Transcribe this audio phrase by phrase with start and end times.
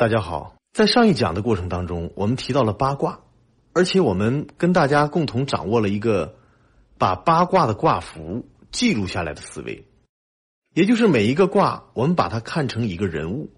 [0.00, 3.20] 大家好，在上一讲的过程当中，我们提到了八卦，
[3.74, 6.36] 而且我们跟大家共同掌握了一个
[6.96, 9.84] 把八卦的卦符记录下来的思维，
[10.72, 13.50] 也就是每一个卦，我们把它看成一个人物。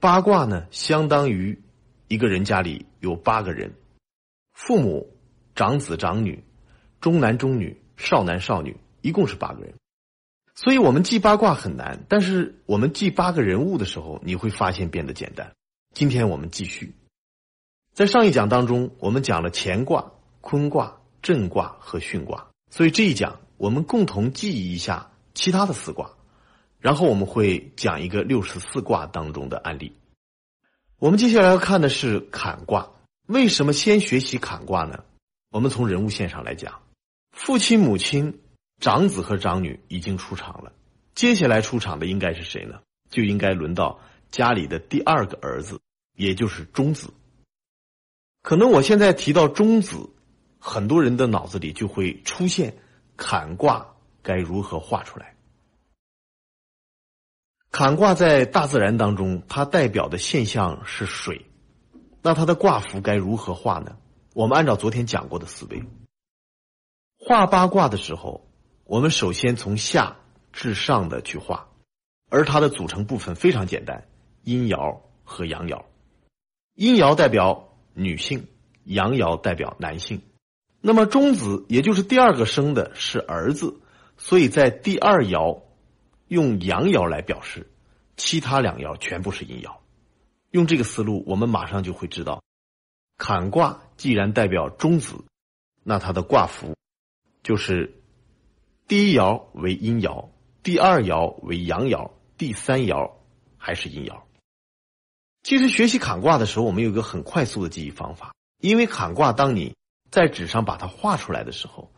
[0.00, 1.62] 八卦呢，相当于
[2.08, 3.72] 一个人家里有八个人，
[4.52, 5.16] 父母、
[5.54, 6.44] 长子、长女、
[7.00, 9.72] 中男、中女、少男、少女，一共是八个人。
[10.54, 15.52] 所以我们记八卦很难，但是我们记八个人物的时候，你会发现变得简单。
[15.92, 16.94] 今天我们继续，
[17.92, 26.12] 在上一讲当中，我们讲了乾卦、坤卦、震卦和巽卦，所以这一讲我们共同记忆一下其他的四卦，
[26.78, 29.96] 然后我们会讲一个六十四卦当中的案例。
[31.00, 32.92] 我们接下来要看的是坎卦，
[33.26, 35.04] 为什么先学习坎卦呢？
[35.50, 36.82] 我们从人物线上来讲，
[37.32, 38.40] 父亲、母亲、
[38.78, 40.72] 长子和长女已经出场了，
[41.16, 42.80] 接下来出场的应该是谁呢？
[43.10, 43.98] 就应该轮到。
[44.30, 45.80] 家里的第二个儿子，
[46.16, 47.12] 也就是中子。
[48.42, 50.10] 可能我现在提到中子，
[50.58, 52.76] 很多人的脑子里就会出现
[53.16, 55.36] 坎卦该如何画出来。
[57.70, 61.46] 坎卦在大自然当中，它代表的现象是水，
[62.22, 63.96] 那它的卦符该如何画呢？
[64.34, 65.84] 我们按照昨天讲过的思维，
[67.18, 68.48] 画八卦的时候，
[68.84, 70.16] 我们首先从下
[70.52, 71.68] 至上的去画，
[72.28, 74.08] 而它的组成部分非常简单。
[74.42, 75.84] 阴爻和阳爻，
[76.74, 78.46] 阴爻代表女性，
[78.84, 80.22] 阳爻代表男性。
[80.80, 83.80] 那么中子也就是第二个生的是儿子，
[84.16, 85.62] 所以在第二爻
[86.26, 87.70] 用阳爻来表示，
[88.16, 89.76] 其他两爻全部是阴爻。
[90.50, 92.42] 用这个思路，我们马上就会知道，
[93.18, 95.24] 坎卦既然代表中子，
[95.84, 96.74] 那它的卦符
[97.42, 98.00] 就是
[98.88, 100.30] 第一爻为阴爻，
[100.62, 103.12] 第二爻为阳爻，第三爻
[103.58, 104.22] 还是阴爻。
[105.42, 108.34] 其实学习坎卦的时候，我们有一个很快速的记忆方法。
[108.60, 109.74] 因为坎卦，当你
[110.10, 111.90] 在纸上把它画出来的时候，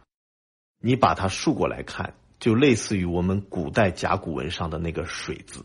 [0.79, 5.65] 你把它竖过来看，就类似于我们古代甲骨文上的那个“水”字。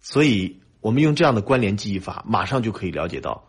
[0.00, 3.46] 所以，我们用这样的关联记忆法，马上就可以了解到，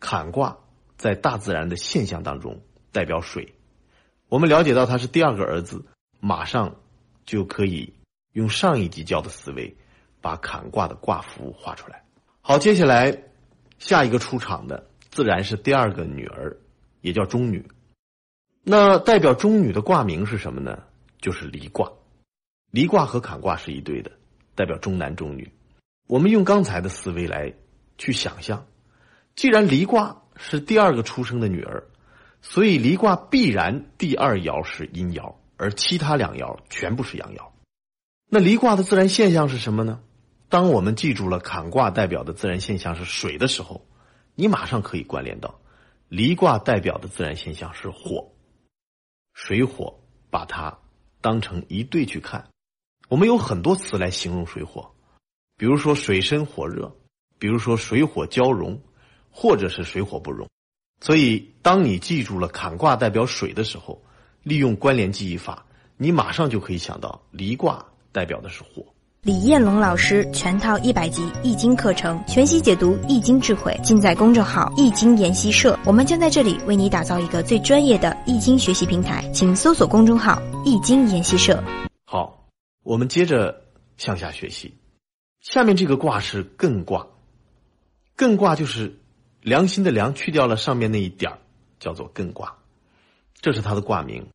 [0.00, 0.58] 坎卦
[0.98, 2.60] 在大自然的现象当中
[2.92, 3.54] 代表水。
[4.28, 5.86] 我们了解到他是第二个儿子，
[6.20, 6.76] 马上
[7.24, 7.94] 就可以
[8.32, 9.76] 用上一集教的思维，
[10.20, 12.04] 把坎卦的卦符画出来。
[12.44, 13.22] 好，接下来
[13.78, 16.56] 下一个出场的自然是第二个女儿，
[17.00, 17.70] 也叫中女。
[18.64, 20.82] 那代表中女的卦名是什么呢？
[21.20, 21.92] 就是离卦。
[22.72, 24.10] 离卦和坎卦是一对的，
[24.56, 25.52] 代表中男中女。
[26.08, 27.54] 我们用刚才的思维来
[27.96, 28.66] 去想象，
[29.36, 31.84] 既然离卦是第二个出生的女儿，
[32.40, 37.50] 所以离卦必然第二爻是阴爻，而其他两爻全部是阳爻。
[38.28, 40.00] 那离卦的自然现象是什么呢？
[40.52, 43.86] 当我们记住了坎卦代表的自然现象是水的时候，
[44.34, 45.58] 你马上可以关联到
[46.10, 48.30] 离卦代表的自然现象是火。
[49.32, 49.98] 水火
[50.28, 50.76] 把它
[51.22, 52.50] 当成一对去看，
[53.08, 54.92] 我们有很多词来形容水火，
[55.56, 56.94] 比如说水深火热，
[57.38, 58.78] 比如说水火交融，
[59.30, 60.46] 或者是水火不容。
[61.00, 64.04] 所以，当你记住了坎卦代表水的时候，
[64.42, 65.64] 利用关联记忆法，
[65.96, 68.91] 你马上就可以想到离卦代表的是火。
[69.24, 75.78] 李彦龙老师全套一百集易经课程，全息解读易经智慧，尽在公众号易经研习社。
[75.86, 81.62] 我们将在这里为你打造一个最专业的易经学习平台，请搜索公众号易经研习社。
[82.04, 82.48] 好，
[82.82, 83.62] 我们接着
[83.96, 84.74] 向下学习。
[85.38, 87.06] 下面这个卦是艮卦，
[88.16, 88.98] 艮卦就是
[89.40, 91.38] 良心的良去掉了上面那一点儿，
[91.78, 92.58] 叫做艮卦，
[93.40, 94.26] 这是它的卦名。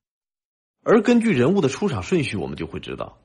[0.86, 3.18] 而根据人物的出场顺序，我们就会知道。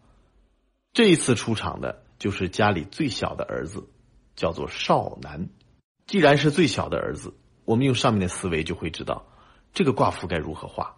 [0.93, 3.89] 这一次出场的就是家里最小的儿子，
[4.37, 5.49] 叫做少男。
[6.07, 7.33] 既然是最小的儿子，
[7.65, 9.27] 我们用上面的思维就会知道，
[9.73, 10.97] 这个卦符该如何画。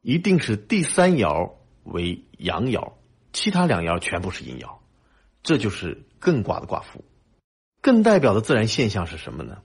[0.00, 2.92] 一定是第三爻为阳爻，
[3.32, 4.78] 其他两爻全部是阴爻。
[5.42, 7.04] 这就是艮卦的卦符。
[7.82, 9.58] 艮代表的自然现象是什么呢？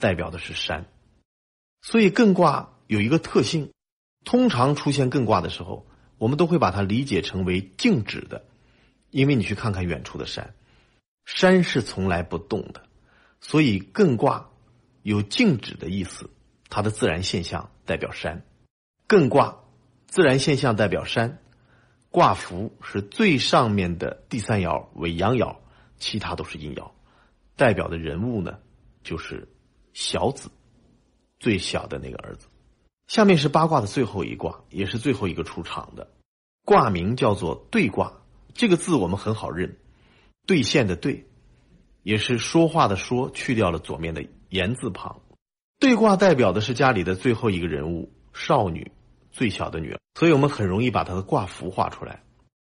[0.00, 0.86] 代表的是山。
[1.82, 3.70] 所以艮卦有一个特性，
[4.24, 5.86] 通常出现艮卦的时候，
[6.18, 8.44] 我们都会把它理解成为静止的。
[9.10, 10.54] 因为你去看看远处的山，
[11.24, 12.82] 山是从来不动的，
[13.40, 14.50] 所以艮卦
[15.02, 16.30] 有静止的意思。
[16.68, 18.44] 它的自然现象代表山，
[19.08, 19.58] 艮卦
[20.06, 21.40] 自然现象代表山，
[22.10, 25.56] 卦符是最上面的第三爻为阳爻，
[25.98, 26.92] 其他都是阴爻。
[27.56, 28.58] 代表的人物呢，
[29.02, 29.48] 就是
[29.92, 30.48] 小子，
[31.40, 32.46] 最小的那个儿子。
[33.08, 36.08] 下面是八卦的最后一卦，也是最后一个出场的
[36.64, 38.19] 卦名叫做兑卦。
[38.54, 39.76] 这个字我们很好认，
[40.46, 41.26] 兑现的兑，
[42.02, 45.20] 也是说话的说去掉了左面的言字旁。
[45.78, 48.92] 对卦代表的是家里的最后一个人物少女，
[49.30, 52.22] 最小的女儿，所以我们很容易把她的卦符画出来。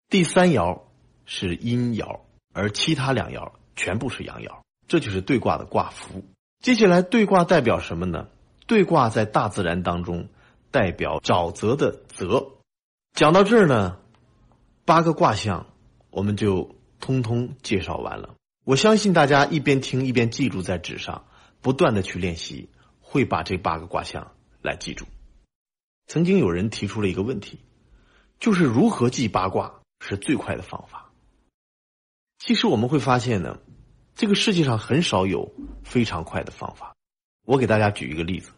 [0.10, 0.82] 第三爻
[1.26, 2.20] 是阴爻，
[2.54, 6.26] 而其他两爻全部是阳爻，这就是对卦的卦符。
[6.62, 8.28] 接下来，对卦代表什么呢？
[8.66, 10.28] 对卦在大自然当中
[10.72, 12.54] 代表沼泽的泽。
[13.14, 14.00] 讲到这儿呢，
[14.88, 15.68] 八个卦象
[16.12, 18.36] 我们就通通介绍完了。
[18.64, 21.26] 我相信大家一边听一边记住在纸上，
[21.60, 22.70] 不断的去练习，
[23.02, 24.32] 会把这八个卦象
[24.62, 25.06] 来记住。
[26.06, 27.60] 曾经有人提出了一个问题，
[28.40, 31.12] 就是如何记八卦是最快的方法？
[32.40, 33.60] 其实我们会发现呢。
[34.16, 36.96] 这个世界上很少有非常快的方法。
[37.46, 38.52] 我给大家举一个例子：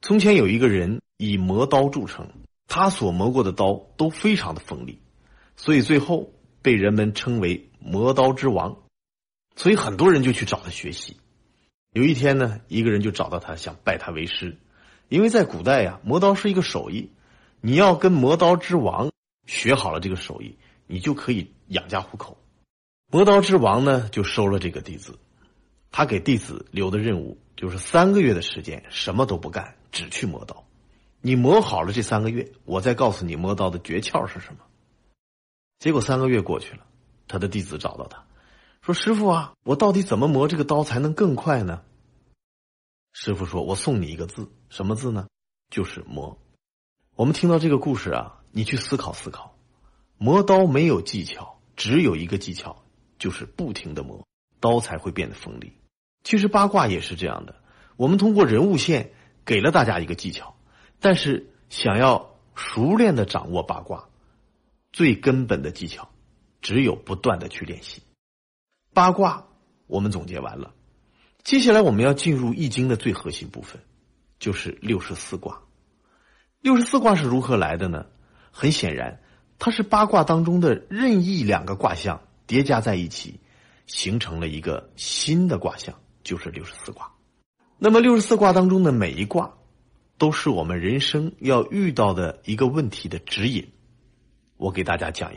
[0.00, 2.30] 从前有一个人以磨刀著称，
[2.66, 5.02] 他所磨过的刀都非常的锋利，
[5.56, 6.32] 所以最后
[6.62, 8.82] 被人们称为“磨刀之王”。
[9.56, 11.16] 所以很多人就去找他学习。
[11.92, 14.58] 有一天呢，一个人就找到他，想拜他为师，
[15.08, 17.10] 因为在古代呀，磨刀是一个手艺，
[17.62, 19.10] 你要跟磨刀之王
[19.46, 22.36] 学好了这个手艺，你就可以养家糊口。
[23.10, 25.18] 磨刀之王呢，就收了这个弟子。
[25.90, 30.66] 他给弟子留的任务就是三个月的时间，什么都不干，只去磨刀。
[31.22, 34.60] 你磨好了这三个月，我再告诉你磨刀的诀窍是什么。
[35.78, 36.86] 结果三个月过去了，
[37.28, 38.24] 他的弟子找到他，
[38.82, 41.82] 说：“师傅啊，我到底怎么磨这个刀才能更快呢？”
[43.12, 45.28] 师傅说：“我送你一个字，什么字呢？
[45.70, 46.38] 就是磨。”
[47.14, 49.56] 我们听到这个故事啊，你去思考思考，
[50.18, 52.82] 磨刀没有技巧，只有一个技巧。
[53.18, 54.26] 就是不停的磨，
[54.60, 55.72] 刀才会变得锋利。
[56.22, 57.54] 其实八卦也是这样的，
[57.96, 59.14] 我们通过人物线
[59.46, 60.54] 给了大家一个技巧，
[61.00, 64.10] 但是想要熟练的掌握八卦，
[64.96, 66.08] 最根本的技巧
[66.62, 68.00] 只有不断的去练习。
[68.94, 69.46] 八卦
[69.86, 70.72] 我们总结完了，
[71.44, 73.82] 接下来我们要进入易经的最核心部分，
[74.38, 75.60] 就是六十四卦。
[76.62, 78.06] 六十四卦是如何来的呢？
[78.50, 79.20] 很显然，
[79.58, 82.22] 它是八卦当中的任意两个卦象。
[82.46, 83.38] 叠加在一起，
[83.86, 87.12] 形成了一个新的卦象，就是六十四卦。
[87.76, 89.58] 那么六十四卦当中的每一卦，
[90.16, 93.68] 都是我们人生要遇到的一个问题的指引。
[94.56, 95.34] 我给大家讲一个。